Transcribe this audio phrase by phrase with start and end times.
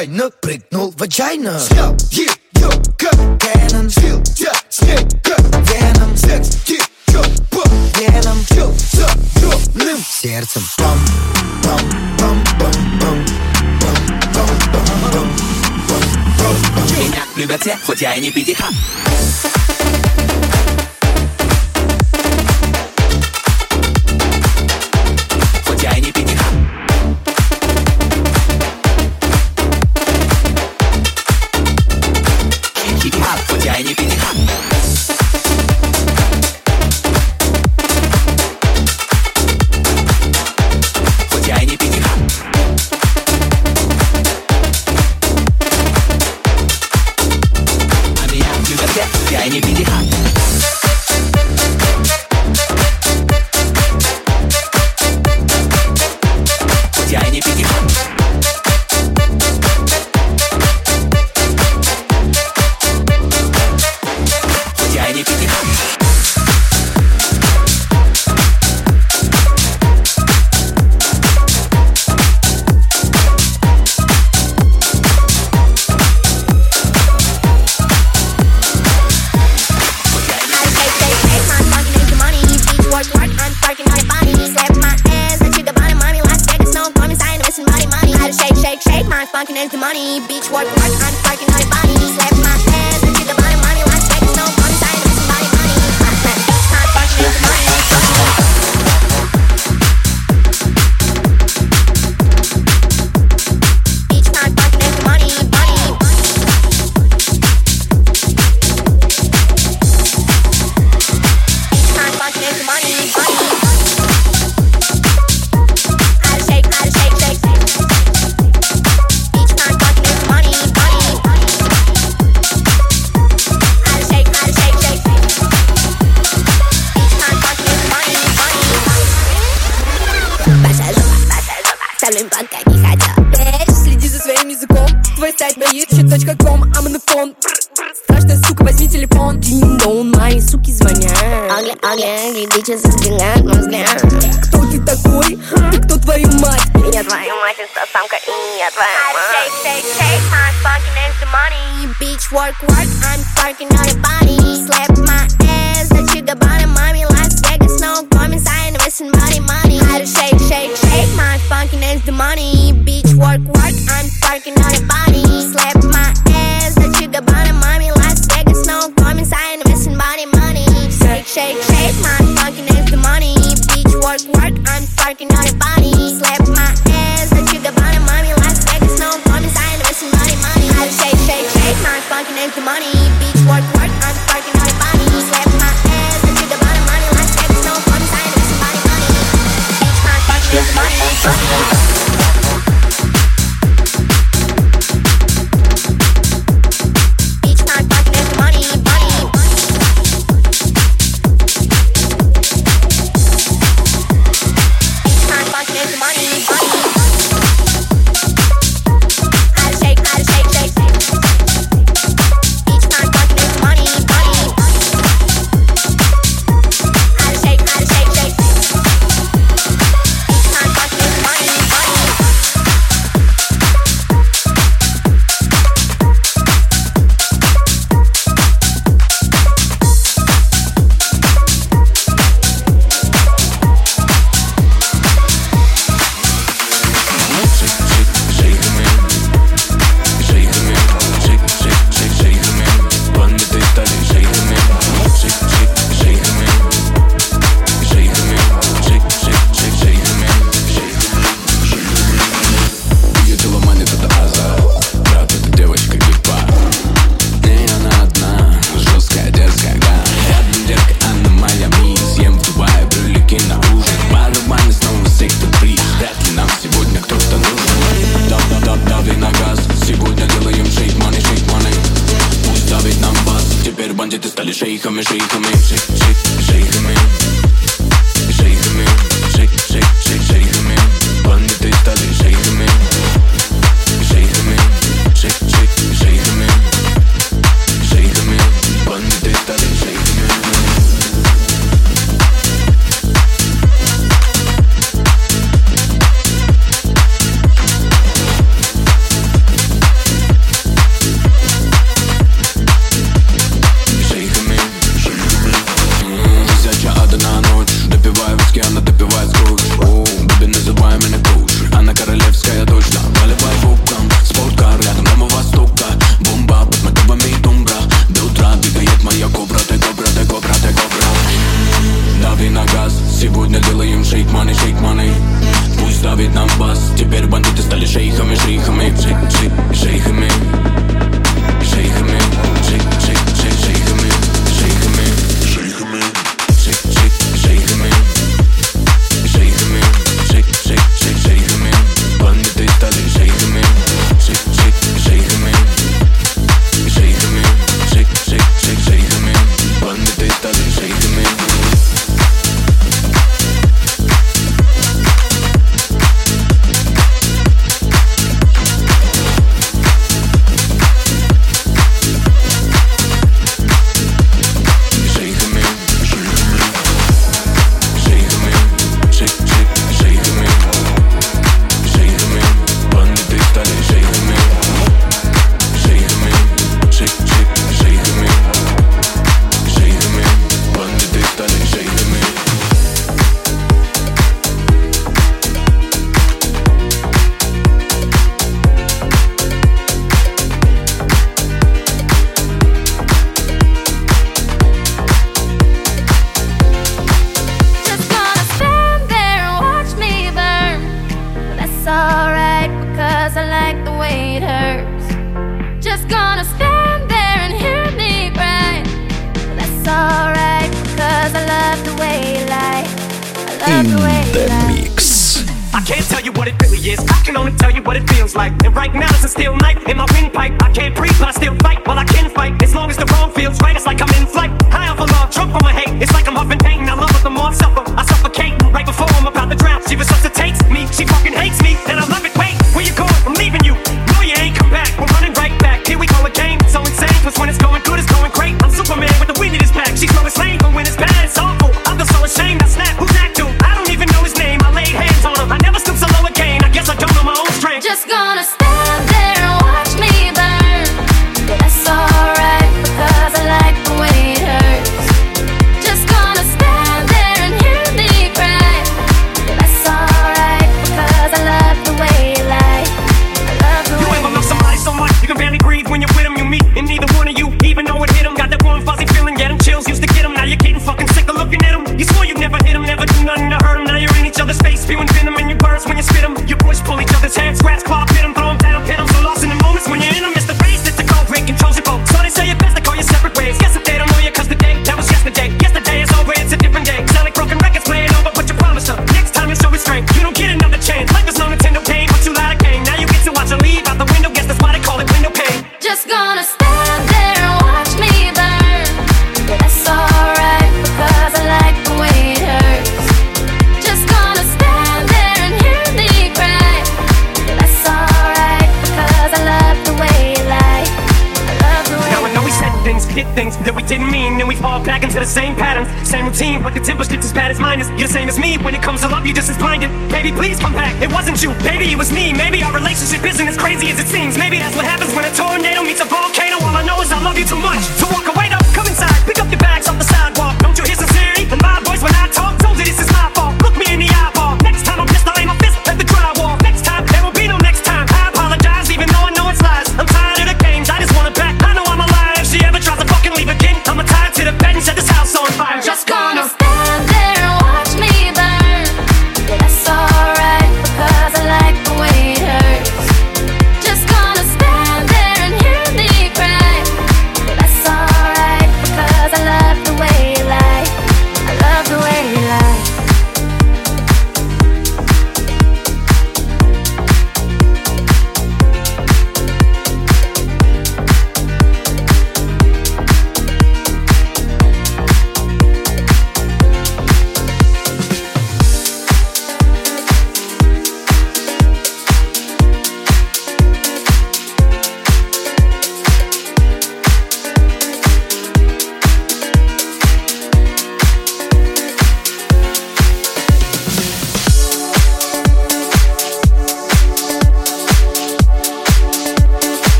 [0.00, 1.58] Чайно прыгнул в отчаянно.
[1.58, 6.16] Снял ее как Кэнон Слил тебя с ней как Веном.
[6.16, 7.62] Секс течет по
[7.98, 10.62] венам Чел с огромным сердцем.
[10.78, 10.98] Пам,
[11.64, 11.80] пам,
[12.18, 13.26] пам, пам,
[15.02, 15.28] пам
[16.96, 18.66] Меня любят все, хоть я и не пятиха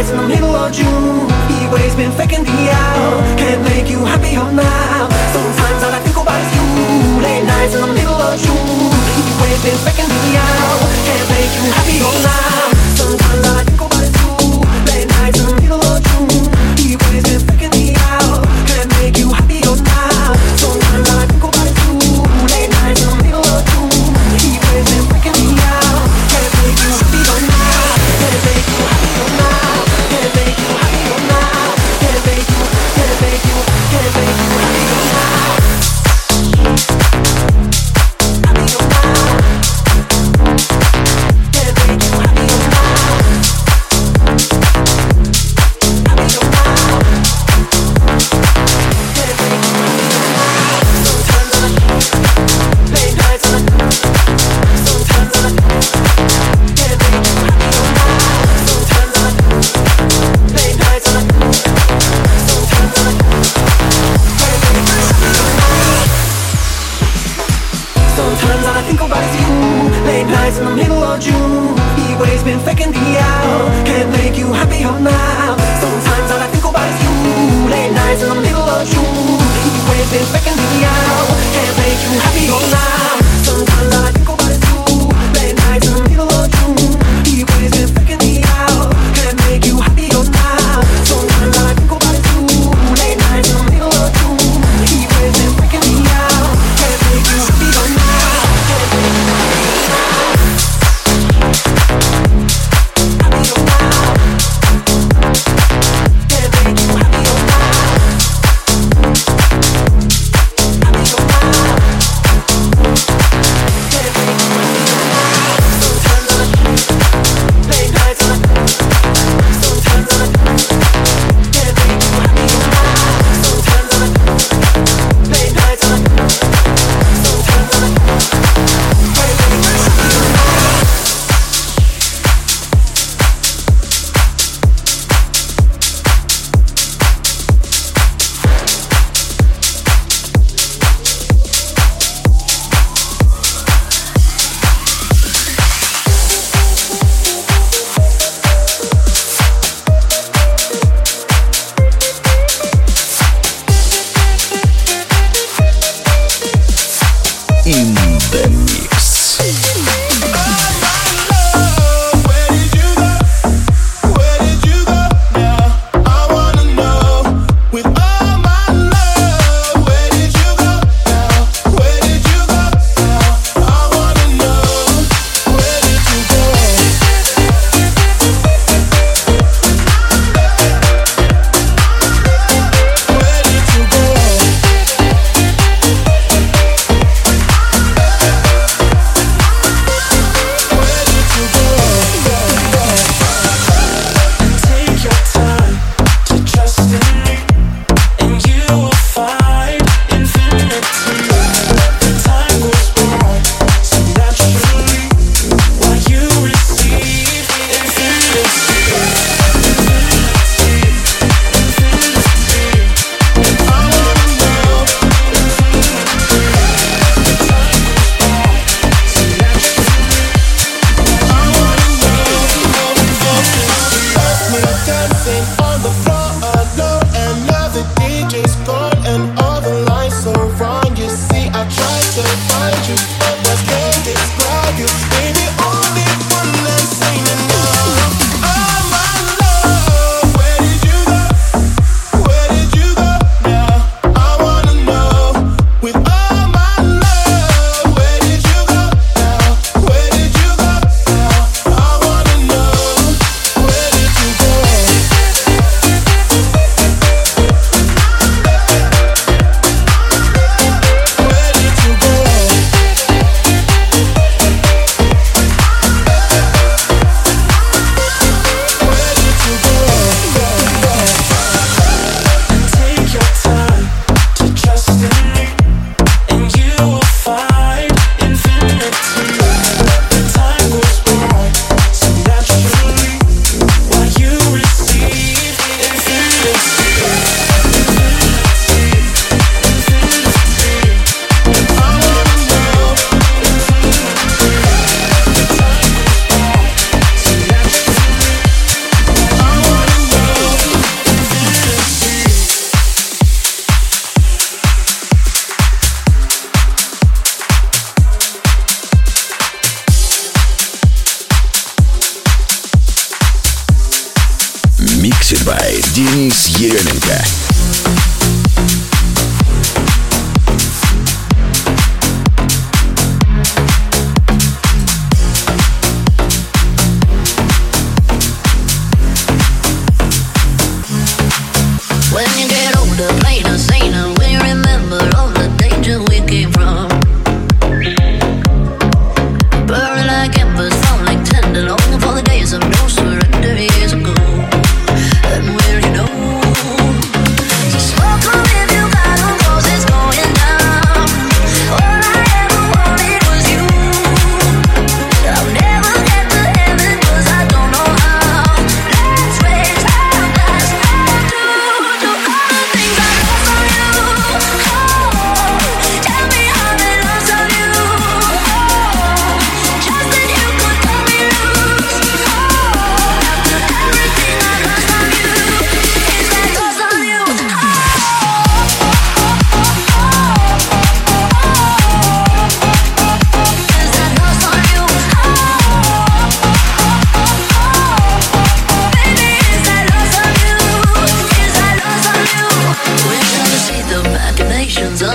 [0.00, 1.28] nights in the middle of June.
[1.48, 5.08] He been faking me out Can't make you happier now.
[5.32, 7.22] Sometimes all I think about is you.
[7.22, 8.92] Late nights in the middle of June.
[9.14, 12.49] He been faking me out Can't make you happier now.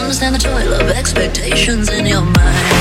[0.06, 2.75] understand the toil of expectations in your mind.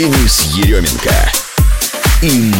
[0.00, 1.30] Денис Еременко.
[2.22, 2.59] In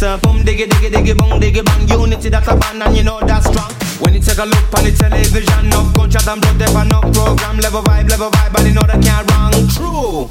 [0.00, 1.88] it's a boom diggy diggy diggy boom diggy bang.
[1.88, 3.72] Unity that's a band and you know that's strong.
[4.00, 7.58] When you take a look on the television No gunshot and blood there no program.
[7.58, 10.30] Level vibe, level vibe and you know that can't wrong True.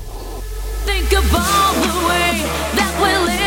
[0.88, 2.48] Think of all the way
[2.80, 3.47] that we live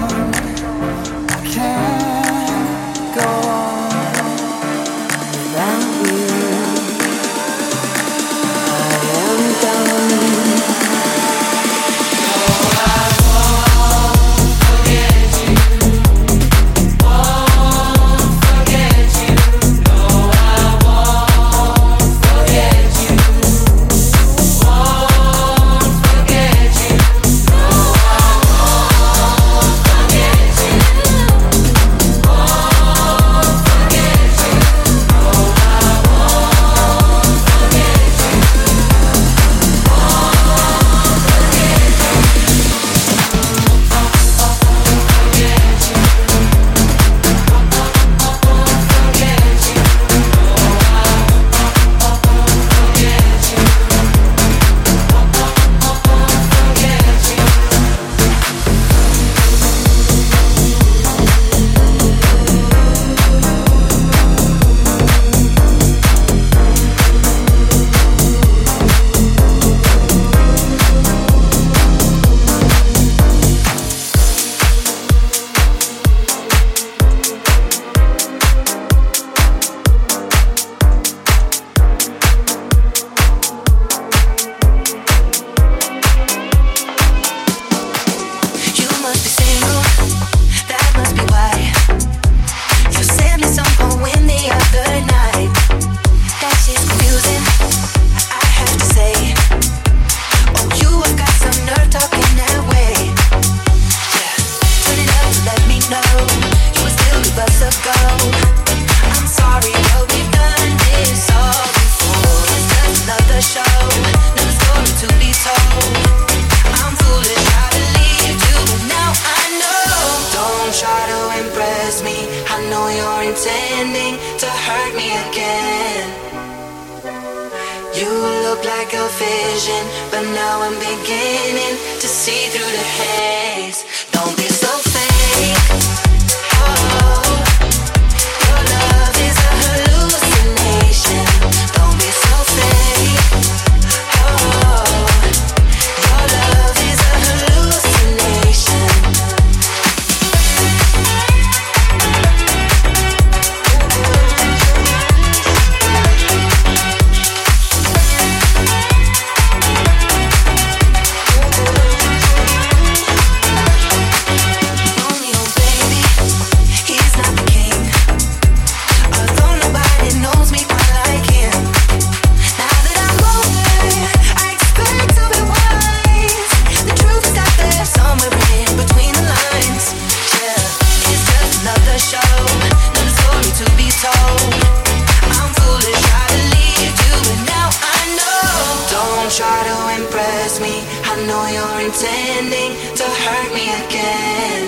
[191.11, 194.61] I know you're intending to hurt me again.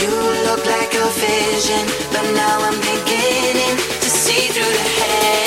[0.00, 0.12] You
[0.48, 5.45] look like a vision, but now I'm beginning to see through the head.